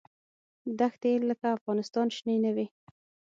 [0.79, 2.65] دښتې یې لکه افغانستان شنې نه وې.